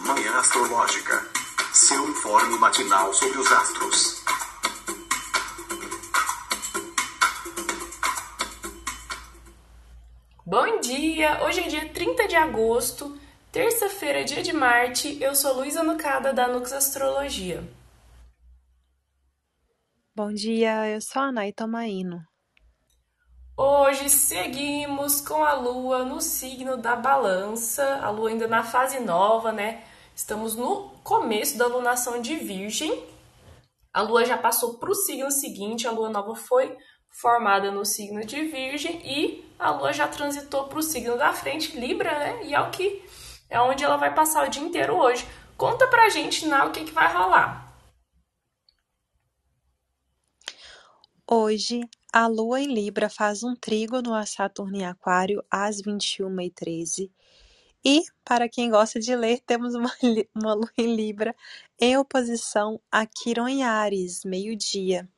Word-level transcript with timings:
Manhã 0.00 0.38
Astrológica. 0.38 1.22
Seu 1.72 2.08
informe 2.08 2.58
matinal 2.58 3.14
sobre 3.14 3.38
os 3.38 3.52
astros. 3.52 4.24
Bom 10.44 10.80
dia! 10.80 11.44
Hoje 11.44 11.60
é 11.60 11.68
dia 11.68 11.88
30 11.92 12.26
de 12.26 12.34
agosto, 12.34 13.16
terça-feira, 13.52 14.24
dia 14.24 14.42
de 14.42 14.52
Marte. 14.52 15.22
Eu 15.22 15.32
sou 15.36 15.58
Luísa 15.58 15.84
Nucada 15.84 16.32
da 16.32 16.48
Nux 16.48 16.72
Astrologia. 16.72 17.62
Bom 20.12 20.32
dia, 20.32 20.88
eu 20.88 21.00
sou 21.00 21.22
a 21.22 21.30
Nay 21.30 21.52
Tomaino. 21.52 22.26
Hoje 23.60 24.08
seguimos 24.08 25.20
com 25.20 25.44
a 25.44 25.52
Lua 25.52 26.04
no 26.04 26.20
signo 26.20 26.76
da 26.76 26.94
Balança, 26.94 27.98
a 28.00 28.08
Lua 28.08 28.28
ainda 28.28 28.46
na 28.46 28.62
fase 28.62 29.00
nova, 29.00 29.50
né? 29.50 29.82
Estamos 30.14 30.54
no 30.54 30.90
começo 31.02 31.58
da 31.58 31.66
lunação 31.66 32.22
de 32.22 32.36
Virgem. 32.36 33.04
A 33.92 34.00
Lua 34.00 34.24
já 34.24 34.38
passou 34.38 34.74
para 34.74 34.88
o 34.88 34.94
signo 34.94 35.28
seguinte, 35.32 35.88
a 35.88 35.90
Lua 35.90 36.08
nova 36.08 36.36
foi 36.36 36.78
formada 37.10 37.72
no 37.72 37.84
signo 37.84 38.24
de 38.24 38.44
Virgem 38.44 39.00
e 39.04 39.44
a 39.58 39.72
Lua 39.72 39.92
já 39.92 40.06
transitou 40.06 40.68
para 40.68 40.78
o 40.78 40.82
signo 40.82 41.18
da 41.18 41.32
frente, 41.32 41.76
Libra, 41.76 42.16
né? 42.16 42.44
E 42.44 42.54
é 42.54 42.60
o 42.60 42.70
que 42.70 43.04
é 43.50 43.60
onde 43.60 43.82
ela 43.82 43.96
vai 43.96 44.14
passar 44.14 44.46
o 44.46 44.50
dia 44.50 44.62
inteiro 44.62 44.94
hoje. 44.94 45.26
Conta 45.56 45.88
pra 45.88 46.08
gente, 46.10 46.46
Ná, 46.46 46.64
o 46.64 46.70
que, 46.70 46.84
que 46.84 46.92
vai 46.92 47.12
rolar. 47.12 47.76
Hoje, 51.28 51.80
a 52.12 52.26
Lua 52.26 52.60
em 52.60 52.72
Libra 52.72 53.08
faz 53.08 53.42
um 53.42 53.54
trígono 53.54 54.14
a 54.14 54.24
Saturno 54.24 54.76
em 54.76 54.86
Aquário 54.86 55.44
às 55.50 55.82
21h13. 55.82 57.10
E, 57.84 58.02
para 58.24 58.48
quem 58.48 58.70
gosta 58.70 58.98
de 58.98 59.14
ler, 59.14 59.40
temos 59.46 59.74
uma, 59.74 59.92
uma 60.34 60.54
Lua 60.54 60.70
em 60.76 60.94
Libra 60.94 61.34
em 61.80 61.96
oposição 61.96 62.80
a 62.90 63.06
Quiron 63.06 63.48
em 63.48 63.62
Ares, 63.62 64.24
meio-dia. 64.24 65.08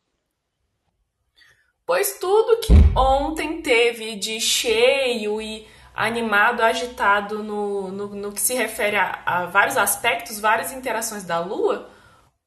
Pois 1.87 2.19
tudo 2.19 2.61
que 2.61 2.73
ontem 2.97 3.63
teve 3.63 4.17
de 4.17 4.41
cheio 4.41 5.41
e 5.41 5.67
animado, 5.95 6.61
agitado 6.61 7.43
no, 7.43 7.91
no, 7.91 8.07
no 8.15 8.33
que 8.33 8.41
se 8.41 8.55
refere 8.55 8.97
a, 8.97 9.23
a 9.27 9.47
vários 9.47 9.77
aspectos, 9.77 10.39
várias 10.39 10.73
interações 10.73 11.25
da 11.25 11.41
Lua, 11.41 11.91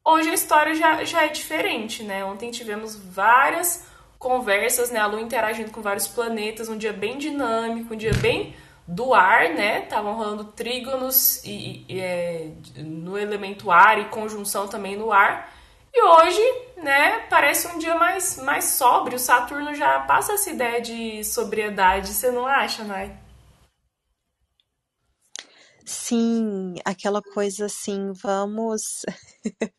Hoje 0.06 0.30
a 0.30 0.34
história 0.34 0.76
já, 0.76 1.02
já 1.06 1.24
é 1.24 1.30
diferente, 1.30 2.04
né? 2.04 2.26
Ontem 2.26 2.52
tivemos 2.52 2.94
várias 2.94 3.86
conversas, 4.24 4.90
né? 4.90 5.00
A 5.00 5.06
Lua 5.06 5.22
interagindo 5.22 5.70
com 5.70 5.82
vários 5.82 6.08
planetas, 6.08 6.70
um 6.70 6.78
dia 6.78 6.94
bem 6.94 7.18
dinâmico, 7.18 7.94
um 7.94 7.98
dia 7.98 8.14
bem 8.14 8.56
do 8.88 9.14
ar, 9.14 9.50
né? 9.50 9.84
Estavam 9.84 10.16
rolando 10.16 10.46
trígonos 10.46 11.44
e, 11.44 11.86
e 11.90 12.00
é, 12.00 12.52
no 12.78 13.18
elemento 13.18 13.70
ar 13.70 14.00
e 14.00 14.06
conjunção 14.06 14.68
também 14.68 14.96
no 14.96 15.12
ar. 15.12 15.54
E 15.94 16.02
hoje, 16.02 16.42
né, 16.78 17.20
parece 17.30 17.68
um 17.68 17.78
dia 17.78 17.96
mais, 17.96 18.38
mais 18.38 18.66
sóbrio. 18.66 19.20
Saturno 19.20 19.76
já 19.76 20.00
passa 20.00 20.34
essa 20.34 20.50
ideia 20.50 20.82
de 20.82 21.24
sobriedade, 21.24 22.08
você 22.08 22.32
não 22.32 22.48
acha, 22.48 22.84
Nai? 22.84 23.16
Sim, 25.86 26.76
aquela 26.86 27.22
coisa 27.22 27.66
assim, 27.66 28.14
vamos 28.14 29.06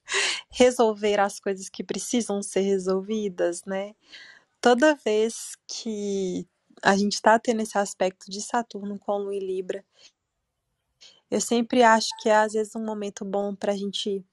resolver 0.51 1.19
as 1.19 1.41
coisas 1.41 1.69
que 1.69 1.83
precisam 1.83 2.43
ser 2.43 2.61
resolvidas, 2.61 3.65
né? 3.65 3.95
Toda 4.65 4.95
vez 4.95 5.59
que 5.67 6.49
a 6.83 6.97
gente 6.97 7.13
está 7.13 7.39
tendo 7.39 7.61
esse 7.61 7.77
aspecto 7.77 8.31
de 8.31 8.41
Saturno 8.41 8.99
com 8.99 9.19
Lua 9.19 9.37
e 9.37 9.39
Libra, 9.39 9.85
eu 11.31 11.39
sempre 11.39 11.83
acho 11.83 12.09
que 12.23 12.31
é 12.31 12.37
às 12.37 12.55
vezes 12.55 12.75
um 12.75 12.83
momento 12.83 13.27
bom 13.27 13.55
para 13.55 13.73
a 13.73 13.77
gente 13.77 14.25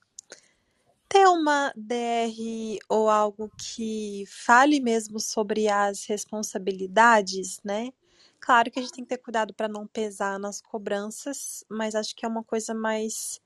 ter 1.09 1.27
uma 1.27 1.73
DR 1.75 2.79
ou 2.87 3.09
algo 3.09 3.51
que 3.57 4.23
fale 4.25 4.79
mesmo 4.79 5.19
sobre 5.19 5.67
as 5.67 6.05
responsabilidades, 6.05 7.59
né? 7.61 7.91
Claro 8.39 8.71
que 8.71 8.79
a 8.79 8.81
gente 8.81 8.93
tem 8.93 9.03
que 9.03 9.09
ter 9.09 9.21
cuidado 9.21 9.53
para 9.53 9.67
não 9.67 9.85
pesar 9.85 10.39
nas 10.39 10.61
cobranças, 10.61 11.65
mas 11.67 11.93
acho 11.93 12.15
que 12.15 12.25
é 12.25 12.29
uma 12.29 12.41
coisa 12.41 12.73
mais 12.73 13.41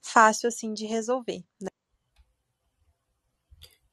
fácil 0.00 0.46
assim 0.46 0.72
de 0.72 0.86
resolver, 0.86 1.42
né? 1.60 1.69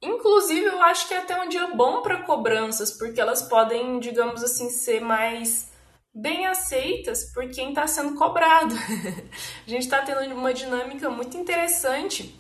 Inclusive, 0.02 0.66
eu 0.66 0.81
acho 0.84 1.08
que 1.08 1.13
é 1.13 1.18
até 1.18 1.41
um 1.41 1.50
dia 1.50 1.68
bom 1.68 2.02
para 2.02 2.24
cobranças, 2.24 2.91
porque 2.91 3.19
elas 3.19 3.41
podem, 3.41 4.00
digamos 4.00 4.44
assim, 4.44 4.69
ser 4.69 5.02
mais 5.02 5.72
bem 6.13 6.47
aceitas 6.47 7.31
por 7.34 7.47
quem 7.50 7.69
está 7.69 7.88
sendo 7.88 8.16
cobrado. 8.16 8.75
a 9.66 9.69
gente 9.69 9.84
está 9.84 10.02
tendo 10.02 10.34
uma 10.36 10.53
dinâmica 10.53 11.09
muito 11.09 11.38
interessante. 11.38 12.40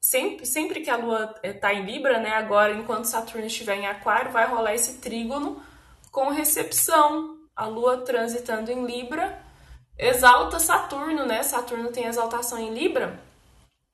Sempre, 0.00 0.46
sempre 0.46 0.80
que 0.80 0.90
a 0.90 0.96
Lua 0.96 1.34
está 1.42 1.72
em 1.74 1.84
Libra, 1.84 2.20
né? 2.20 2.30
Agora, 2.30 2.72
enquanto 2.72 3.06
Saturno 3.06 3.46
estiver 3.46 3.76
em 3.76 3.86
Aquário, 3.86 4.30
vai 4.30 4.46
rolar 4.46 4.74
esse 4.74 4.98
trígono 4.98 5.62
com 6.10 6.30
recepção. 6.30 7.36
A 7.54 7.66
Lua 7.66 7.98
transitando 7.98 8.70
em 8.70 8.86
Libra 8.86 9.42
exalta 9.98 10.60
Saturno, 10.60 11.26
né? 11.26 11.42
Saturno 11.42 11.90
tem 11.90 12.06
exaltação 12.06 12.58
em 12.58 12.72
Libra. 12.72 13.20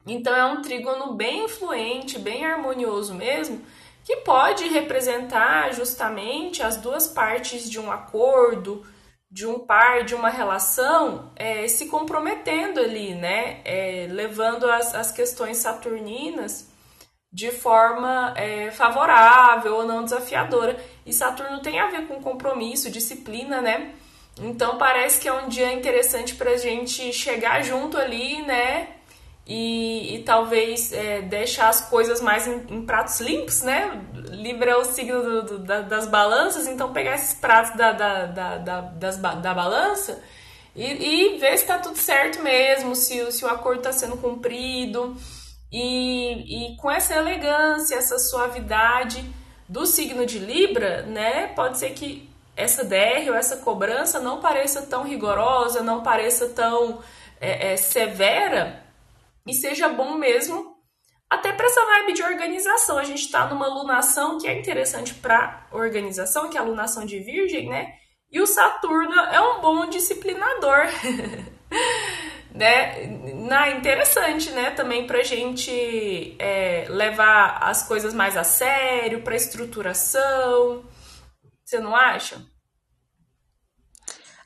Então 0.06 0.34
é 0.34 0.44
um 0.44 0.62
trígono 0.62 1.14
bem 1.14 1.44
influente, 1.44 2.18
bem 2.18 2.44
harmonioso 2.44 3.14
mesmo, 3.14 3.60
que 4.04 4.16
pode 4.16 4.68
representar 4.68 5.72
justamente 5.72 6.62
as 6.62 6.76
duas 6.76 7.06
partes 7.06 7.68
de 7.70 7.80
um 7.80 7.90
acordo, 7.90 8.84
de 9.30 9.46
um 9.46 9.58
par, 9.58 10.04
de 10.04 10.14
uma 10.14 10.28
relação, 10.28 11.32
é, 11.34 11.66
se 11.66 11.86
comprometendo 11.86 12.78
ali, 12.78 13.14
né? 13.14 13.60
É, 13.64 14.06
levando 14.10 14.70
as, 14.70 14.94
as 14.94 15.10
questões 15.10 15.56
saturninas 15.56 16.68
de 17.32 17.50
forma 17.50 18.32
é, 18.36 18.70
favorável 18.70 19.74
ou 19.74 19.84
não 19.84 20.04
desafiadora. 20.04 20.78
E 21.04 21.12
Saturno 21.12 21.60
tem 21.60 21.80
a 21.80 21.88
ver 21.88 22.06
com 22.06 22.22
compromisso, 22.22 22.88
disciplina, 22.88 23.60
né? 23.60 23.92
Então 24.38 24.78
parece 24.78 25.20
que 25.20 25.28
é 25.28 25.32
um 25.32 25.48
dia 25.48 25.72
interessante 25.72 26.36
para 26.36 26.52
a 26.52 26.56
gente 26.56 27.12
chegar 27.12 27.62
junto 27.64 27.98
ali, 27.98 28.40
né? 28.42 28.88
E, 29.46 30.16
e 30.16 30.22
talvez 30.22 30.90
é, 30.92 31.20
deixar 31.20 31.68
as 31.68 31.82
coisas 31.82 32.20
mais 32.22 32.46
em, 32.46 32.64
em, 32.70 32.86
pratos 32.86 33.20
limpos, 33.20 33.60
né? 33.60 34.02
Libra 34.30 34.70
é 34.70 34.76
o 34.76 34.84
signo 34.84 35.22
do, 35.22 35.42
do, 35.42 35.58
da, 35.58 35.82
das 35.82 36.06
balanças, 36.06 36.66
então 36.66 36.94
pegar 36.94 37.14
esses 37.16 37.34
pratos 37.34 37.76
da, 37.76 37.92
da, 37.92 38.26
da, 38.26 38.58
da, 38.58 38.80
das, 38.80 39.18
da 39.18 39.52
balança 39.52 40.22
e, 40.74 41.34
e 41.34 41.38
ver 41.38 41.58
se 41.58 41.64
está 41.64 41.78
tudo 41.78 41.96
certo 41.96 42.42
mesmo, 42.42 42.96
se, 42.96 43.30
se 43.32 43.44
o 43.44 43.48
acordo 43.48 43.78
está 43.78 43.92
sendo 43.92 44.16
cumprido. 44.16 45.14
E, 45.70 46.72
e 46.72 46.76
com 46.76 46.90
essa 46.90 47.14
elegância, 47.14 47.96
essa 47.96 48.18
suavidade 48.18 49.24
do 49.68 49.84
signo 49.84 50.24
de 50.24 50.38
Libra, 50.38 51.02
né? 51.02 51.48
Pode 51.48 51.78
ser 51.78 51.90
que 51.90 52.30
essa 52.56 52.84
DR 52.84 53.28
ou 53.28 53.34
essa 53.34 53.58
cobrança 53.58 54.20
não 54.20 54.40
pareça 54.40 54.82
tão 54.82 55.02
rigorosa, 55.02 55.82
não 55.82 56.02
pareça 56.02 56.48
tão 56.48 57.00
é, 57.40 57.72
é, 57.72 57.76
severa 57.76 58.83
e 59.46 59.54
seja 59.54 59.88
bom 59.88 60.16
mesmo 60.16 60.74
até 61.28 61.52
para 61.52 61.66
essa 61.66 61.84
vibe 61.84 62.12
de 62.12 62.22
organização. 62.22 62.98
A 62.98 63.04
gente 63.04 63.22
está 63.22 63.46
numa 63.46 63.66
lunação 63.66 64.38
que 64.38 64.46
é 64.46 64.58
interessante 64.58 65.14
para 65.14 65.66
organização, 65.72 66.48
que 66.48 66.56
é 66.56 66.60
a 66.60 66.64
lunação 66.64 67.04
de 67.04 67.18
Virgem, 67.18 67.68
né? 67.68 67.94
E 68.30 68.40
o 68.40 68.46
Saturno 68.46 69.14
é 69.14 69.40
um 69.40 69.60
bom 69.60 69.86
disciplinador. 69.88 70.86
né? 72.54 73.06
Na, 73.34 73.70
interessante, 73.70 74.50
né? 74.50 74.70
Também 74.70 75.06
pra 75.06 75.22
gente 75.22 76.36
é, 76.38 76.86
levar 76.88 77.58
as 77.62 77.86
coisas 77.86 78.14
mais 78.14 78.36
a 78.36 78.44
sério, 78.44 79.22
pra 79.22 79.36
estruturação. 79.36 80.84
Você 81.64 81.78
não 81.80 81.94
acha? 81.94 82.40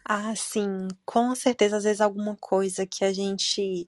Ah, 0.05 0.34
sim, 0.34 0.88
com 1.05 1.34
certeza, 1.34 1.76
às 1.76 1.84
vezes 1.84 2.00
alguma 2.00 2.34
coisa 2.40 2.87
que 2.87 3.05
a 3.05 3.12
gente 3.12 3.87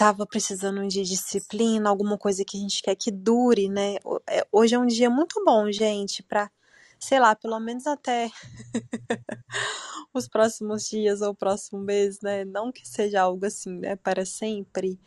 tava 0.00 0.26
precisando 0.26 0.88
de 0.88 1.02
disciplina, 1.02 1.90
alguma 1.90 2.16
coisa 2.16 2.42
que 2.42 2.56
a 2.56 2.60
gente 2.60 2.82
quer 2.82 2.94
que 2.94 3.10
dure, 3.10 3.68
né? 3.68 3.96
É, 4.26 4.46
hoje 4.50 4.74
é 4.74 4.78
um 4.78 4.86
dia 4.86 5.10
muito 5.10 5.44
bom, 5.44 5.70
gente, 5.70 6.22
para 6.22 6.50
sei 6.98 7.20
lá, 7.20 7.36
pelo 7.36 7.60
menos 7.60 7.86
até 7.86 8.30
os 10.14 10.26
próximos 10.26 10.88
dias 10.88 11.20
ou 11.20 11.32
o 11.32 11.36
próximo 11.36 11.80
mês, 11.80 12.18
né? 12.22 12.46
Não 12.46 12.72
que 12.72 12.88
seja 12.88 13.20
algo 13.20 13.44
assim, 13.44 13.78
né, 13.78 13.94
para 13.94 14.24
sempre, 14.24 14.98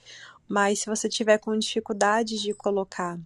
mas 0.47 0.81
se 0.81 0.85
você 0.85 1.09
tiver 1.09 1.39
com 1.39 1.57
dificuldade 1.57 2.39
de 2.39 2.53
colocar 2.53 3.19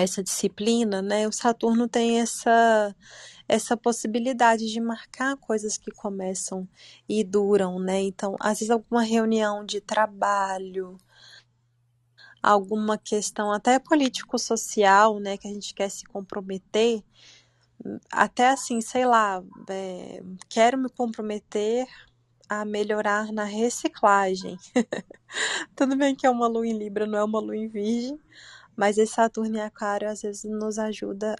essa 0.00 0.22
disciplina, 0.22 1.02
né, 1.02 1.26
o 1.28 1.32
Saturno 1.32 1.88
tem 1.88 2.20
essa 2.20 2.94
essa 3.48 3.76
possibilidade 3.76 4.66
de 4.72 4.80
marcar 4.80 5.36
coisas 5.36 5.76
que 5.76 5.90
começam 5.90 6.68
e 7.08 7.24
duram, 7.24 7.80
né? 7.80 8.00
Então, 8.00 8.36
às 8.38 8.60
vezes 8.60 8.70
alguma 8.70 9.02
reunião 9.02 9.64
de 9.66 9.80
trabalho, 9.80 10.96
alguma 12.42 12.96
questão 12.96 13.52
até 13.52 13.78
político-social, 13.78 15.18
né, 15.18 15.36
que 15.36 15.48
a 15.48 15.52
gente 15.52 15.74
quer 15.74 15.90
se 15.90 16.04
comprometer, 16.04 17.02
até 18.10 18.50
assim, 18.50 18.80
sei 18.80 19.06
lá, 19.06 19.42
é, 19.68 20.22
quero 20.48 20.78
me 20.78 20.88
comprometer 20.88 21.86
a 22.48 22.64
melhorar 22.64 23.32
na 23.32 23.44
reciclagem. 23.44 24.56
Tudo 25.76 25.96
bem 25.96 26.14
que 26.14 26.26
é 26.26 26.30
uma 26.30 26.48
lua 26.48 26.66
em 26.66 26.76
Libra, 26.76 27.06
não 27.06 27.18
é 27.18 27.24
uma 27.24 27.40
lua 27.40 27.56
em 27.56 27.68
Virgem, 27.68 28.18
mas 28.80 28.96
esse 28.96 29.12
Saturno 29.12 29.58
em 29.58 29.60
Aquário 29.60 30.08
às 30.08 30.22
vezes 30.22 30.44
nos 30.44 30.78
ajuda 30.78 31.36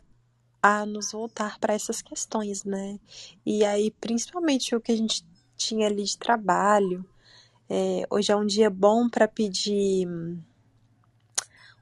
a 0.62 0.84
nos 0.84 1.12
voltar 1.12 1.58
para 1.58 1.72
essas 1.72 2.02
questões, 2.02 2.64
né? 2.64 3.00
E 3.46 3.64
aí, 3.64 3.90
principalmente 3.92 4.76
o 4.76 4.80
que 4.80 4.92
a 4.92 4.96
gente 4.96 5.24
tinha 5.56 5.86
ali 5.86 6.04
de 6.04 6.18
trabalho. 6.18 7.02
É, 7.66 8.02
hoje 8.10 8.30
é 8.30 8.36
um 8.36 8.44
dia 8.44 8.68
bom 8.68 9.08
para 9.08 9.26
pedir 9.26 10.06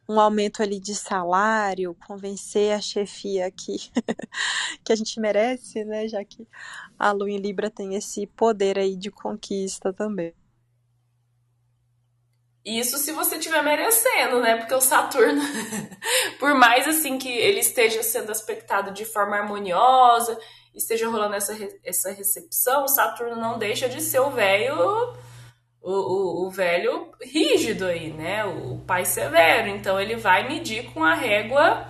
um 0.09 0.21
aumento 0.21 0.63
ali 0.63 0.79
de 0.79 0.95
salário, 0.95 1.97
convencer 2.07 2.73
a 2.73 2.81
chefia 2.81 3.51
que, 3.51 3.79
que 4.85 4.93
a 4.93 4.97
gente 4.97 5.19
merece, 5.19 5.85
né? 5.85 6.07
Já 6.07 6.25
que 6.25 6.47
a 6.97 7.11
Lua 7.11 7.33
em 7.33 7.37
Libra 7.37 7.69
tem 7.69 7.97
esse 7.97 8.29
poder 8.29 8.79
aí 8.79 8.95
de 8.95 9.11
conquista 9.11 9.93
também. 9.93 10.33
Isso 12.69 12.99
se 12.99 13.13
você 13.13 13.37
estiver 13.37 13.63
merecendo, 13.63 14.41
né? 14.41 14.57
Porque 14.57 14.75
o 14.75 14.81
Saturno, 14.81 15.41
por 16.39 16.55
mais 16.55 16.87
assim 16.87 17.17
que 17.17 17.31
ele 17.31 17.61
esteja 17.61 18.03
sendo 18.03 18.31
aspectado 18.31 18.93
de 18.93 19.07
forma 19.07 19.37
harmoniosa, 19.37 20.39
esteja 20.75 21.09
rolando 21.09 21.35
essa, 21.35 21.57
essa 21.83 22.13
recepção, 22.13 22.85
o 22.85 22.89
Saturno 22.89 23.37
não 23.37 23.59
deixa 23.59 23.89
de 23.89 24.03
ser 24.03 24.21
o 24.21 24.31
velho 24.31 25.17
o, 25.81 25.93
o, 25.93 26.47
o, 26.47 26.51
velho 26.51 27.13
rígido 27.23 27.87
aí, 27.87 28.13
né? 28.13 28.45
O 28.45 28.79
pai 28.87 29.07
severo. 29.07 29.69
Então 29.69 29.99
ele 29.99 30.17
vai 30.17 30.47
medir 30.47 30.93
com 30.93 31.03
a 31.03 31.15
régua 31.15 31.87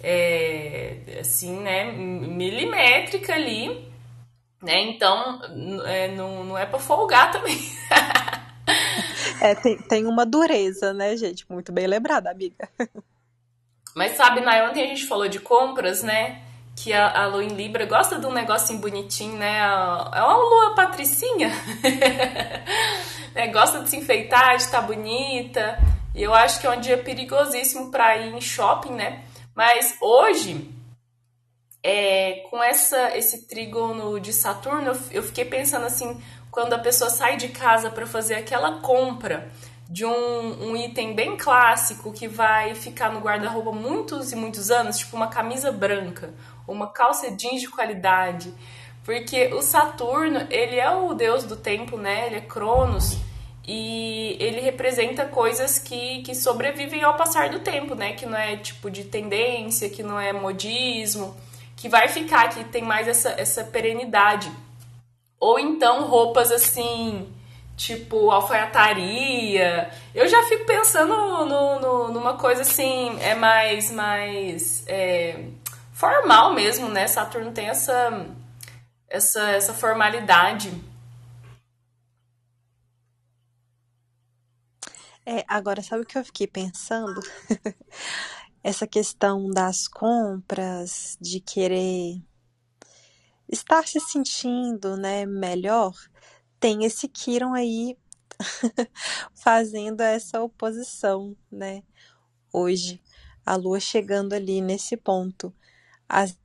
é, 0.00 0.96
assim, 1.20 1.60
né? 1.60 1.92
Milimétrica 1.92 3.34
ali, 3.34 3.92
né? 4.62 4.80
Então 4.80 5.40
é, 5.84 6.08
não, 6.08 6.44
não 6.44 6.56
é 6.56 6.64
para 6.64 6.78
folgar 6.78 7.30
também. 7.30 7.58
é, 9.40 9.54
tem, 9.54 9.78
tem 9.78 10.06
uma 10.06 10.24
dureza, 10.26 10.92
né, 10.92 11.16
gente? 11.16 11.44
Muito 11.48 11.72
bem 11.72 11.86
lembrada, 11.86 12.30
amiga. 12.30 12.68
Mas 13.94 14.16
sabe, 14.16 14.40
Nay, 14.40 14.68
ontem 14.68 14.84
a 14.84 14.86
gente 14.86 15.06
falou 15.06 15.28
de 15.28 15.40
compras, 15.40 16.02
né? 16.02 16.42
que 16.76 16.92
a, 16.92 17.22
a 17.22 17.26
lua 17.26 17.44
em 17.44 17.48
Libra 17.48 17.84
gosta 17.86 18.18
de 18.18 18.26
um 18.26 18.32
negocinho 18.32 18.78
bonitinho, 18.78 19.36
né? 19.36 19.58
É 19.58 20.22
uma 20.22 20.36
lua 20.36 20.74
patricinha. 20.74 21.50
né? 23.34 23.48
Gosta 23.48 23.80
de 23.80 23.90
se 23.90 23.96
enfeitar, 23.96 24.56
de 24.56 24.62
estar 24.62 24.80
bonita. 24.82 25.78
E 26.14 26.22
eu 26.22 26.34
acho 26.34 26.60
que 26.60 26.66
é 26.66 26.70
um 26.70 26.80
dia 26.80 26.98
perigosíssimo 26.98 27.90
para 27.90 28.16
ir 28.16 28.34
em 28.34 28.40
shopping, 28.40 28.92
né? 28.92 29.24
Mas 29.54 29.96
hoje, 30.00 30.70
é, 31.82 32.44
com 32.50 32.62
essa, 32.62 33.16
esse 33.16 33.46
trígono 33.46 34.18
de 34.18 34.32
Saturno, 34.32 34.92
eu, 34.92 34.98
eu 35.10 35.22
fiquei 35.22 35.44
pensando 35.44 35.84
assim, 35.84 36.20
quando 36.52 36.74
a 36.74 36.78
pessoa 36.78 37.08
sai 37.08 37.38
de 37.38 37.48
casa 37.48 37.90
para 37.90 38.06
fazer 38.06 38.34
aquela 38.34 38.80
compra 38.80 39.50
de 39.88 40.04
um, 40.04 40.70
um, 40.70 40.76
item 40.76 41.14
bem 41.14 41.36
clássico 41.36 42.12
que 42.12 42.28
vai 42.28 42.74
ficar 42.74 43.10
no 43.10 43.20
guarda-roupa 43.20 43.72
muitos 43.72 44.32
e 44.32 44.36
muitos 44.36 44.70
anos, 44.70 44.98
tipo 44.98 45.16
uma 45.16 45.28
camisa 45.28 45.72
branca, 45.72 46.32
uma 46.68 46.92
calça 46.92 47.30
jeans 47.30 47.62
de 47.62 47.68
qualidade. 47.68 48.52
Porque 49.02 49.52
o 49.54 49.62
Saturno, 49.62 50.46
ele 50.50 50.78
é 50.78 50.90
o 50.90 51.12
deus 51.14 51.44
do 51.44 51.56
tempo, 51.56 51.96
né? 51.96 52.26
Ele 52.26 52.36
é 52.36 52.40
Cronos 52.42 53.16
e 53.66 54.36
ele 54.38 54.60
representa 54.60 55.24
coisas 55.24 55.78
que, 55.78 56.22
que 56.22 56.34
sobrevivem 56.34 57.02
ao 57.02 57.16
passar 57.16 57.48
do 57.48 57.60
tempo, 57.60 57.94
né? 57.94 58.12
Que 58.12 58.26
não 58.26 58.36
é 58.36 58.56
tipo 58.56 58.90
de 58.90 59.04
tendência, 59.04 59.88
que 59.88 60.02
não 60.02 60.20
é 60.20 60.32
modismo, 60.32 61.34
que 61.76 61.88
vai 61.88 62.08
ficar, 62.08 62.48
que 62.50 62.62
tem 62.64 62.82
mais 62.82 63.08
essa, 63.08 63.30
essa 63.30 63.64
perenidade. 63.64 64.52
Ou 65.42 65.58
então 65.58 66.06
roupas 66.06 66.52
assim, 66.52 67.28
tipo 67.76 68.30
alfaiataria. 68.30 69.90
Eu 70.14 70.28
já 70.28 70.40
fico 70.44 70.64
pensando 70.64 71.44
no, 71.44 71.80
no, 71.80 72.12
numa 72.12 72.36
coisa 72.36 72.62
assim, 72.62 73.18
é 73.20 73.34
mais, 73.34 73.90
mais 73.90 74.84
é, 74.86 75.48
formal 75.92 76.54
mesmo, 76.54 76.88
né? 76.88 77.08
Saturno 77.08 77.50
tem 77.50 77.66
essa, 77.66 78.24
essa, 79.08 79.50
essa 79.50 79.74
formalidade. 79.74 80.72
É, 85.26 85.44
agora, 85.48 85.82
sabe 85.82 86.02
o 86.02 86.06
que 86.06 86.16
eu 86.16 86.24
fiquei 86.24 86.46
pensando? 86.46 87.20
essa 88.62 88.86
questão 88.86 89.50
das 89.50 89.88
compras, 89.88 91.18
de 91.20 91.40
querer 91.40 92.22
estar 93.52 93.86
se 93.86 94.00
sentindo, 94.00 94.96
né, 94.96 95.26
melhor, 95.26 95.94
tem 96.58 96.84
esse 96.84 97.06
Kiron 97.08 97.54
aí 97.54 97.96
fazendo 99.34 100.00
essa 100.00 100.42
oposição, 100.42 101.36
né? 101.50 101.82
Hoje, 102.52 103.02
a 103.44 103.56
lua 103.56 103.80
chegando 103.80 104.32
ali 104.32 104.60
nesse 104.60 104.96
ponto 104.96 105.54
às 106.08 106.36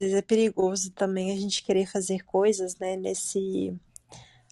vezes 0.00 0.16
é 0.16 0.22
perigoso 0.22 0.90
também 0.92 1.32
a 1.32 1.36
gente 1.36 1.64
querer 1.64 1.86
fazer 1.86 2.24
coisas, 2.24 2.76
né, 2.78 2.96
nesse 2.96 3.74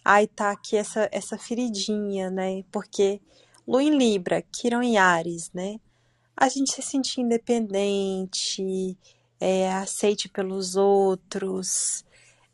ai 0.04 0.26
tá 0.26 0.50
aqui 0.52 0.76
essa 0.76 1.08
essa 1.12 1.38
feridinha, 1.38 2.30
né? 2.30 2.64
Porque 2.72 3.20
Lua 3.66 3.82
em 3.82 3.96
Libra, 3.98 4.40
Quirão 4.40 4.82
em 4.82 4.96
Ares, 4.96 5.52
né? 5.52 5.78
A 6.36 6.48
gente 6.48 6.72
se 6.72 6.82
sentir 6.82 7.20
independente, 7.20 8.96
é, 9.40 9.72
aceite 9.72 10.28
pelos 10.28 10.76
outros. 10.76 12.04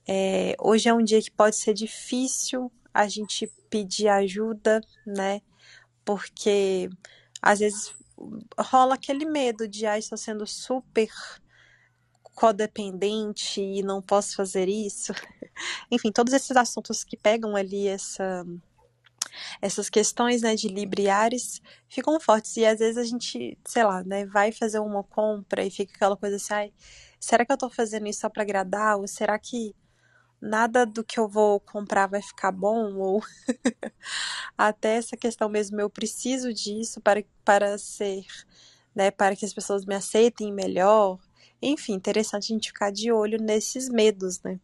É, 0.06 0.54
hoje 0.60 0.88
é 0.88 0.94
um 0.94 1.02
dia 1.02 1.20
que 1.20 1.31
pode 1.31 1.56
ser 1.56 1.75
difícil 1.75 2.70
a 2.92 3.08
gente 3.08 3.50
pedir 3.70 4.08
ajuda, 4.08 4.81
né? 5.06 5.40
Porque 6.04 6.88
às 7.40 7.58
vezes 7.58 7.94
rola 8.58 8.94
aquele 8.94 9.25
medo 9.25 9.66
de, 9.66 9.86
ah, 9.86 9.98
estou 9.98 10.16
sendo 10.16 10.46
super 10.46 11.08
codependente 12.34 13.60
e 13.60 13.82
não 13.82 14.02
posso 14.02 14.36
fazer 14.36 14.69
isso. 14.69 15.12
Enfim, 15.90 16.12
todos 16.12 16.32
esses 16.32 16.56
assuntos 16.56 17.04
que 17.04 17.16
pegam 17.16 17.56
ali 17.56 17.86
essa 17.88 18.44
essas 19.60 19.88
questões 19.90 20.42
né, 20.42 20.54
de 20.54 20.69
libriares 20.69 21.60
ficam 21.88 22.19
fortes. 22.20 22.56
E 22.56 22.64
às 22.66 22.78
vezes 22.78 22.98
a 22.98 23.04
gente, 23.04 23.58
sei 23.64 23.84
lá, 23.84 24.02
né, 24.04 24.26
vai 24.26 24.52
fazer 24.52 24.78
uma 24.78 25.02
compra 25.04 25.64
e 25.64 25.70
fica 25.70 25.94
aquela 25.94 26.16
coisa 26.16 26.36
assim, 26.36 26.54
ai, 26.54 26.72
será 27.19 27.44
que 27.44 27.52
eu 27.52 27.56
tô 27.58 27.70
fazendo 27.70 28.06
isso 28.06 28.20
só 28.20 28.28
para 28.28 28.42
agradar? 28.42 28.98
Ou 28.98 29.06
será 29.08 29.38
que 29.38 29.75
nada 30.40 30.84
do 30.84 31.02
que 31.04 31.19
eu 31.19 31.28
vou 31.28 31.60
comprar 31.60 32.06
vai 32.06 32.22
ficar 32.22 32.53
bom? 32.53 32.94
Ou 32.98 33.22
até 34.56 34.96
essa 34.96 35.17
questão 35.17 35.48
mesmo 35.48 35.81
eu 35.81 35.91
preciso 35.91 36.53
disso 36.53 37.00
para 37.00 37.24
para 37.44 37.79
ser, 37.79 38.24
né, 38.94 39.10
para 39.10 39.36
que 39.36 39.44
as 39.44 39.53
pessoas 39.55 39.84
me 39.84 39.94
aceitem 39.94 40.53
melhor. 40.53 41.19
Enfim, 41.62 41.94
interessante 41.94 42.53
a 42.53 42.55
gente 42.55 42.69
ficar 42.69 42.91
de 42.93 43.10
olho 43.12 43.38
nesses 43.41 43.88
medos, 43.88 44.41
né? 44.43 44.60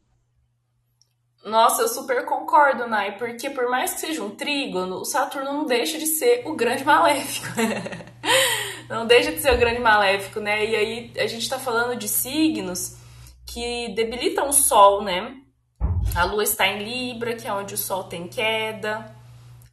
Nossa, 1.45 1.83
eu 1.83 1.89
super 1.89 2.27
concordo, 2.27 2.87
Nai, 2.87 3.17
porque 3.17 3.49
por 3.49 3.69
mais 3.71 3.95
que 3.95 4.01
seja 4.01 4.23
um 4.23 4.31
trígono, 4.31 4.97
o 4.97 5.05
Saturno 5.05 5.53
não 5.53 5.65
deixa 5.65 5.99
de 5.99 6.07
ser 6.07 6.43
o 6.47 6.55
grande 6.55 6.85
maléfico. 6.85 7.49
não 8.89 9.07
deixa 9.07 9.33
de 9.33 9.41
ser 9.41 9.55
o 9.55 9.59
grande 9.59 9.81
maléfico, 9.81 10.39
né? 10.39 10.67
E 10.67 10.77
aí 10.77 11.13
a 11.17 11.27
gente 11.27 11.49
tá 11.49 11.59
falando 11.59 11.97
de 11.97 12.09
signos 12.09 12.97
que 13.47 13.95
debilitam 13.95 14.49
o 14.49 14.53
Sol, 14.53 15.03
né? 15.03 15.35
A 16.15 16.25
Lua 16.25 16.43
está 16.43 16.67
em 16.67 16.83
Libra, 16.83 17.35
que 17.35 17.49
é 17.49 17.53
onde 17.53 17.75
o 17.75 17.79
Sol 17.79 18.05
tem 18.05 18.29
queda. 18.29 19.15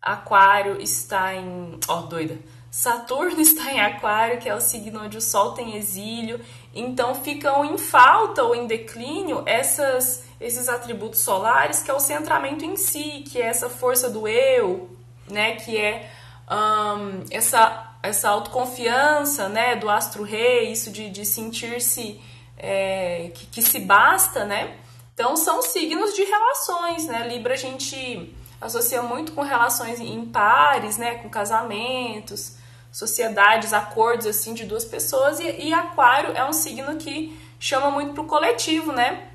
Aquário 0.01 0.81
está 0.81 1.35
em. 1.35 1.79
Ó, 1.87 1.99
oh, 1.99 2.01
doida. 2.03 2.37
Saturno 2.71 3.41
está 3.41 3.71
em 3.71 3.79
Aquário, 3.79 4.39
que 4.39 4.47
é 4.47 4.55
o 4.55 4.61
signo 4.61 5.03
onde 5.03 5.17
o 5.17 5.21
Sol 5.21 5.53
tem 5.53 5.75
exílio. 5.75 6.39
Então 6.79 7.15
ficam 7.15 7.65
em 7.65 7.75
falta 7.75 8.43
ou 8.43 8.53
em 8.53 8.67
declínio 8.67 9.41
essas, 9.47 10.23
esses 10.39 10.69
atributos 10.69 11.21
solares, 11.21 11.81
que 11.81 11.89
é 11.89 11.93
o 11.93 11.99
centramento 11.99 12.63
em 12.63 12.75
si, 12.75 13.23
que 13.27 13.41
é 13.41 13.47
essa 13.47 13.67
força 13.67 14.09
do 14.11 14.27
eu, 14.27 14.95
né? 15.27 15.55
Que 15.55 15.75
é 15.75 16.07
um, 16.49 17.23
essa, 17.31 17.95
essa 18.03 18.29
autoconfiança 18.29 19.49
né? 19.49 19.75
do 19.75 19.89
astro-rei, 19.89 20.71
isso 20.71 20.91
de, 20.91 21.09
de 21.09 21.25
sentir-se 21.25 22.21
é, 22.55 23.31
que, 23.33 23.47
que 23.47 23.61
se 23.63 23.79
basta, 23.79 24.45
né? 24.45 24.77
Então 25.15 25.35
são 25.35 25.63
signos 25.63 26.13
de 26.13 26.23
relações, 26.23 27.07
né? 27.07 27.27
Libra 27.27 27.55
a 27.55 27.57
gente 27.57 28.35
associa 28.61 29.01
muito 29.01 29.31
com 29.31 29.41
relações 29.41 29.99
em 29.99 30.25
pares, 30.27 30.95
né? 30.95 31.15
Com 31.15 31.29
casamentos 31.29 32.56
sociedades, 32.91 33.73
acordos 33.73 34.25
assim 34.25 34.53
de 34.53 34.65
duas 34.65 34.85
pessoas 34.85 35.39
e, 35.39 35.67
e 35.67 35.73
Aquário 35.73 36.33
é 36.35 36.43
um 36.45 36.53
signo 36.53 36.95
que 36.95 37.37
chama 37.59 37.91
muito 37.91 38.13
para 38.13 38.23
o 38.23 38.27
coletivo, 38.27 38.91
né? 38.91 39.29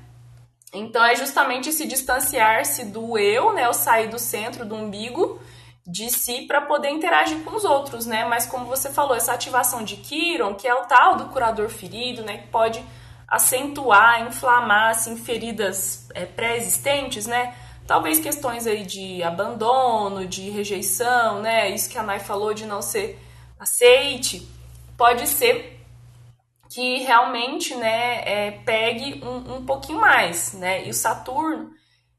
Então 0.73 1.05
é 1.05 1.15
justamente 1.15 1.71
se 1.71 1.85
distanciar-se 1.87 2.85
do 2.85 3.17
eu, 3.17 3.53
né? 3.53 3.69
O 3.69 3.73
sair 3.73 4.07
do 4.07 4.17
centro, 4.17 4.65
do 4.65 4.75
umbigo 4.75 5.39
de 5.85 6.09
si 6.09 6.43
para 6.47 6.61
poder 6.61 6.89
interagir 6.89 7.43
com 7.43 7.55
os 7.55 7.65
outros, 7.65 8.05
né? 8.05 8.25
Mas 8.25 8.45
como 8.45 8.65
você 8.65 8.89
falou, 8.89 9.15
essa 9.15 9.33
ativação 9.33 9.83
de 9.83 9.97
Kiron, 9.97 10.55
que 10.55 10.67
é 10.67 10.73
o 10.73 10.85
tal 10.85 11.17
do 11.17 11.25
curador 11.25 11.69
ferido, 11.69 12.23
né? 12.23 12.37
Que 12.37 12.47
pode 12.47 12.83
acentuar, 13.27 14.21
inflamar 14.21 14.91
assim, 14.91 15.17
feridas 15.17 16.07
é, 16.13 16.25
pré-existentes, 16.25 17.27
né? 17.27 17.53
Talvez 17.85 18.19
questões 18.19 18.65
aí 18.65 18.85
de 18.85 19.21
abandono, 19.21 20.25
de 20.25 20.49
rejeição, 20.49 21.41
né? 21.41 21.69
Isso 21.69 21.89
que 21.89 21.97
a 21.97 22.03
Nai 22.03 22.19
falou 22.19 22.53
de 22.53 22.65
não 22.65 22.81
ser 22.81 23.19
aceite, 23.63 24.47
pode 24.97 25.27
ser 25.27 25.79
que 26.69 26.99
realmente, 26.99 27.75
né, 27.75 28.21
é, 28.25 28.51
pegue 28.65 29.23
um, 29.23 29.57
um 29.57 29.65
pouquinho 29.65 30.01
mais, 30.01 30.53
né? 30.53 30.85
E 30.87 30.89
o 30.89 30.93
Saturno, 30.93 31.71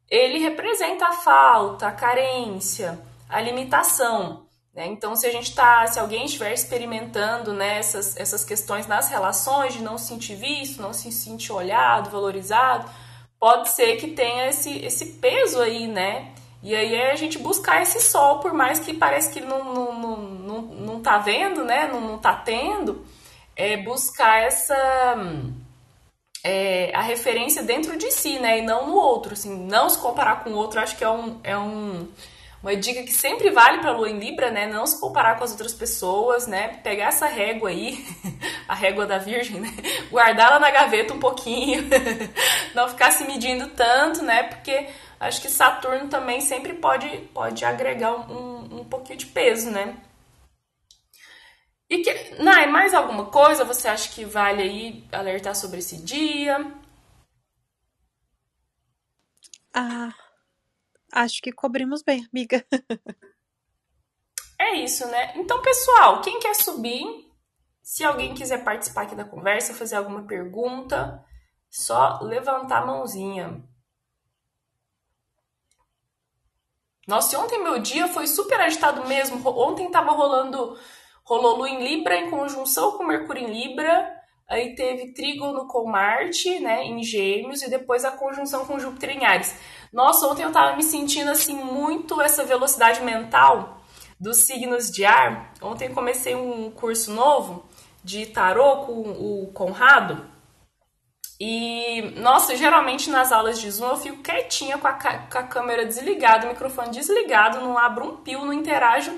ele 0.08 0.38
representa 0.38 1.06
a 1.06 1.12
falta, 1.12 1.88
a 1.88 1.92
carência, 1.92 3.00
a 3.28 3.40
limitação. 3.40 4.46
Né? 4.72 4.86
Então, 4.86 5.16
se 5.16 5.26
a 5.26 5.32
gente 5.32 5.54
tá, 5.54 5.86
se 5.86 5.98
alguém 5.98 6.26
estiver 6.26 6.52
experimentando 6.52 7.52
né, 7.52 7.78
essas, 7.78 8.16
essas 8.16 8.44
questões 8.44 8.86
nas 8.86 9.08
relações, 9.08 9.74
de 9.74 9.82
não 9.82 9.98
se 9.98 10.06
sentir 10.06 10.36
visto, 10.36 10.82
não 10.82 10.92
se 10.92 11.10
sentir 11.10 11.52
olhado, 11.52 12.10
valorizado, 12.10 12.88
pode 13.38 13.68
ser 13.70 13.96
que 13.96 14.08
tenha 14.08 14.48
esse, 14.48 14.78
esse 14.84 15.06
peso 15.06 15.60
aí, 15.60 15.86
né? 15.88 16.32
E 16.64 16.75
aí 16.75 16.94
é 16.94 17.12
a 17.12 17.14
gente 17.14 17.38
buscar 17.38 17.83
esse 17.83 18.00
sol, 18.00 18.38
por 18.38 18.54
mais 18.54 18.80
que 18.80 18.94
parece 18.94 19.30
que 19.30 19.38
não, 19.38 19.62
não, 19.62 19.92
não, 19.92 20.16
não, 20.16 20.62
não 20.62 21.02
tá 21.02 21.18
vendo, 21.18 21.62
né? 21.62 21.87
Não, 21.92 22.00
não 22.00 22.16
tá 22.16 22.35
tendo, 22.35 23.04
é 23.54 23.76
buscar 23.76 24.42
essa. 24.42 24.75
É, 26.42 26.90
a 26.94 27.02
referência 27.02 27.62
dentro 27.62 27.99
de 27.99 28.11
si, 28.11 28.38
né? 28.38 28.61
E 28.61 28.62
não 28.62 28.88
no 28.88 28.97
outro. 28.97 29.35
Assim, 29.35 29.66
não 29.66 29.90
se 29.90 29.99
comparar 29.99 30.42
com 30.42 30.50
o 30.50 30.56
outro, 30.56 30.80
acho 30.80 30.97
que 30.97 31.04
é 31.04 31.11
um. 31.11 31.38
É 31.44 31.56
um 31.56 32.09
uma 32.62 32.75
dica 32.75 33.02
que 33.02 33.12
sempre 33.12 33.50
vale 33.50 33.80
para 33.80 33.92
lua 33.92 34.09
em 34.09 34.18
Libra, 34.18 34.50
né? 34.50 34.66
Não 34.66 34.87
se 34.87 34.99
comparar 34.99 35.37
com 35.37 35.44
as 35.44 35.50
outras 35.50 35.75
pessoas, 35.75 36.47
né? 36.47 36.68
Pegar 36.83 37.09
essa 37.09 37.26
régua 37.26 37.68
aí, 37.68 38.02
a 38.66 38.75
régua 38.75 39.04
da 39.04 39.18
Virgem, 39.18 39.61
né? 39.61 39.68
Guardá-la 40.11 40.59
na 40.59 40.71
gaveta 40.71 41.12
um 41.12 41.18
pouquinho, 41.18 41.85
não 42.75 42.88
ficar 42.88 43.11
se 43.11 43.23
medindo 43.25 43.68
tanto, 43.68 44.23
né? 44.23 44.44
Porque 44.44 44.87
acho 45.21 45.40
que 45.40 45.49
Saturno 45.49 46.09
também 46.09 46.40
sempre 46.40 46.75
pode, 46.75 47.09
pode 47.33 47.64
agregar 47.64 48.14
um, 48.30 48.80
um 48.80 48.85
pouquinho 48.85 49.18
de 49.18 49.26
peso, 49.26 49.71
né? 49.71 49.97
E 51.88 52.02
que, 52.02 52.42
Nai, 52.42 52.66
mais 52.66 52.94
alguma 52.94 53.26
coisa 53.26 53.64
você 53.64 53.88
acha 53.88 54.11
que 54.12 54.25
vale 54.25 54.62
aí 54.62 55.04
alertar 55.12 55.54
sobre 55.54 55.78
esse 55.78 55.99
dia? 56.02 56.73
Ah, 59.73 60.14
Acho 61.14 61.40
que 61.40 61.52
cobrimos 61.52 62.02
bem, 62.02 62.26
amiga. 62.33 62.66
é 64.59 64.75
isso, 64.75 65.06
né? 65.06 65.33
Então, 65.37 65.62
pessoal, 65.62 66.21
quem 66.23 66.40
quer 66.40 66.56
subir, 66.56 67.30
se 67.80 68.02
alguém 68.02 68.35
quiser 68.35 68.64
participar 68.64 69.02
aqui 69.02 69.14
da 69.14 69.25
conversa, 69.25 69.73
fazer 69.75 69.94
alguma 69.94 70.26
pergunta, 70.26 71.25
só 71.71 72.18
levantar 72.21 72.83
a 72.83 72.87
mãozinha. 72.87 73.62
Nossa, 77.06 77.38
ontem 77.38 77.62
meu 77.62 77.78
dia 77.78 78.08
foi 78.08 78.26
super 78.26 78.61
agitado 78.61 79.06
mesmo. 79.06 79.40
Ontem 79.46 79.90
tava 79.90 80.12
rolando, 80.12 80.76
rolou 81.25 81.66
em 81.66 81.82
Libra 81.82 82.16
em 82.16 82.30
conjunção 82.30 82.92
com 82.92 83.04
Mercúrio 83.04 83.42
em 83.42 83.52
Libra. 83.52 84.12
Aí 84.49 84.75
teve 84.75 85.12
trígono 85.14 85.66
com 85.66 85.90
Marte, 85.90 86.61
né, 86.61 86.84
em 86.84 87.02
Gêmeos, 87.02 87.62
e 87.62 87.70
depois 87.70 88.04
a 88.04 88.11
conjunção 88.11 88.66
com 88.66 88.78
Júpiter 88.78 89.11
em 89.11 89.25
Ares. 89.25 89.56
Nossa, 89.90 90.26
ontem 90.26 90.42
eu 90.42 90.52
tava 90.52 90.76
me 90.76 90.82
sentindo 90.82 91.30
assim 91.30 91.54
muito 91.54 92.20
essa 92.20 92.44
velocidade 92.44 93.02
mental 93.02 93.78
dos 94.20 94.44
signos 94.44 94.90
de 94.90 95.04
ar. 95.04 95.52
Ontem 95.62 95.92
comecei 95.94 96.34
um 96.34 96.70
curso 96.70 97.11
novo 97.11 97.64
de 98.02 98.26
tarô 98.26 98.84
com 98.84 98.92
o 98.92 99.50
Conrado. 99.54 100.33
E, 101.40 102.14
nossa, 102.20 102.56
geralmente 102.56 103.10
nas 103.10 103.32
aulas 103.32 103.60
de 103.60 103.70
Zoom 103.70 103.88
eu 103.88 103.96
fico 103.96 104.22
quietinha 104.22 104.78
com 104.78 104.86
a, 104.86 104.92
com 104.92 105.38
a 105.38 105.42
câmera 105.42 105.84
desligada, 105.84 106.46
o 106.46 106.50
microfone 106.50 106.90
desligado, 106.90 107.60
não 107.60 107.76
abro 107.76 108.06
um 108.06 108.16
pio, 108.18 108.44
não 108.44 108.52
interajo 108.52 109.12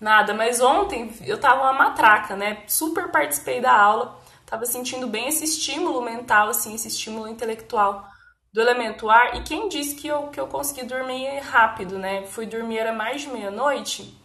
nada. 0.00 0.34
Mas 0.34 0.60
ontem 0.60 1.12
eu 1.24 1.38
tava 1.38 1.62
uma 1.62 1.72
matraca, 1.72 2.34
né? 2.34 2.64
Super 2.66 3.10
participei 3.10 3.60
da 3.60 3.72
aula, 3.72 4.18
tava 4.44 4.66
sentindo 4.66 5.06
bem 5.06 5.28
esse 5.28 5.44
estímulo 5.44 6.02
mental, 6.02 6.48
assim, 6.48 6.74
esse 6.74 6.88
estímulo 6.88 7.28
intelectual 7.28 8.04
do 8.52 8.60
elemento 8.60 9.08
ar. 9.08 9.36
E 9.36 9.42
quem 9.42 9.68
disse 9.68 9.94
que 9.94 10.08
eu, 10.08 10.28
que 10.28 10.40
eu 10.40 10.48
consegui 10.48 10.84
dormir 10.84 11.38
rápido, 11.40 11.98
né? 11.98 12.26
Fui 12.26 12.46
dormir 12.46 12.78
era 12.78 12.92
mais 12.92 13.22
de 13.22 13.28
meia-noite 13.28 14.18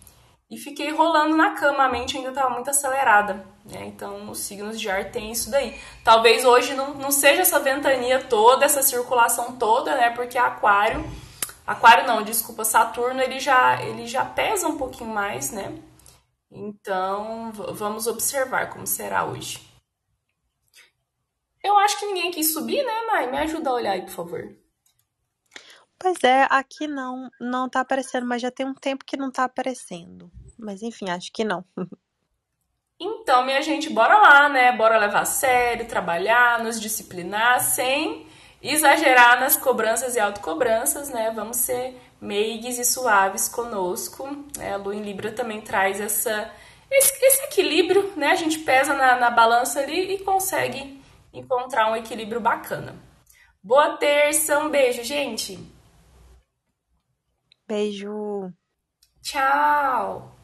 e 0.50 0.58
fiquei 0.58 0.92
rolando 0.92 1.36
na 1.36 1.52
cama, 1.52 1.86
a 1.86 1.90
mente 1.90 2.18
ainda 2.18 2.30
estava 2.30 2.50
muito 2.50 2.70
acelerada. 2.70 3.55
Né? 3.66 3.86
Então, 3.88 4.30
os 4.30 4.40
signos 4.40 4.80
de 4.80 4.90
ar 4.90 5.12
têm 5.12 5.32
isso 5.32 5.50
daí. 5.50 5.80
Talvez 6.04 6.46
hoje 6.46 6.76
não, 6.76 6.94
não 6.94 7.12
seja 7.12 7.42
essa 7.42 7.60
ventania 7.60 8.24
toda, 8.24 8.64
essa 8.64 8.84
circulação 8.84 9.58
toda, 9.58 9.96
né? 9.96 10.12
Porque 10.12 10.38
Aquário. 10.38 11.04
Aquário 11.66 12.06
não, 12.06 12.22
desculpa, 12.22 12.64
Saturno 12.64 13.22
ele 13.22 13.40
já, 13.40 13.82
ele 13.82 14.06
já 14.06 14.24
pesa 14.24 14.68
um 14.68 14.78
pouquinho 14.78 15.10
mais, 15.10 15.52
né? 15.52 15.76
Então, 16.52 17.52
vamos 17.74 18.06
observar 18.06 18.70
como 18.70 18.86
será 18.86 19.26
hoje. 19.26 19.60
Eu 21.64 21.76
acho 21.80 22.00
que 22.00 22.06
ninguém 22.06 22.30
quis 22.30 22.54
subir, 22.54 22.84
né, 22.84 23.02
Nai? 23.08 23.32
Me 23.32 23.40
ajuda 23.40 23.72
a 23.72 23.74
olhar 23.74 23.92
aí, 23.94 24.02
por 24.04 24.12
favor. 24.12 24.56
Pois 25.98 26.24
é, 26.24 26.46
aqui 26.52 26.88
não, 26.88 27.32
não 27.42 27.68
tá 27.68 27.80
aparecendo, 27.80 28.28
mas 28.28 28.42
já 28.42 28.52
tem 28.52 28.68
um 28.68 28.76
tempo 28.76 29.04
que 29.04 29.18
não 29.18 29.32
tá 29.32 29.46
aparecendo. 29.46 30.32
Mas 30.58 30.84
enfim, 30.84 31.10
acho 31.10 31.32
que 31.34 31.44
não. 31.44 31.66
Então, 33.00 33.44
minha 33.44 33.62
gente, 33.62 33.90
bora 33.90 34.18
lá, 34.18 34.50
né? 34.50 34.72
Bora 34.72 34.98
levar 34.98 35.22
a 35.22 35.26
sério, 35.26 35.88
trabalhar, 35.88 36.64
nos 36.64 36.80
disciplinar, 36.80 37.60
sem 37.60 38.26
exagerar 38.62 39.40
nas 39.40 39.58
cobranças 39.58 40.16
e 40.16 40.20
autocobranças, 40.20 41.10
né? 41.10 41.32
Vamos 41.32 41.58
ser 41.58 42.00
meigues 42.22 42.80
e 42.80 42.86
suaves 42.86 43.50
conosco. 43.50 44.26
Né? 44.58 44.74
A 44.74 44.78
Lua 44.78 44.96
em 44.96 45.02
Libra 45.02 45.32
também 45.32 45.62
traz 45.62 46.00
essa, 46.00 46.52
esse, 46.90 47.26
esse 47.26 47.44
equilíbrio, 47.44 48.14
né? 48.16 48.28
A 48.28 48.36
gente 48.36 48.60
pesa 48.60 48.94
na, 48.94 49.18
na 49.18 49.30
balança 49.30 49.82
ali 49.82 50.16
e 50.16 50.24
consegue 50.24 51.02
encontrar 51.34 51.92
um 51.92 51.96
equilíbrio 51.96 52.40
bacana. 52.40 52.96
Boa 53.62 53.98
terça, 53.98 54.60
um 54.60 54.70
beijo, 54.70 55.04
gente. 55.04 55.60
Beijo. 57.68 58.54
Tchau. 59.22 60.35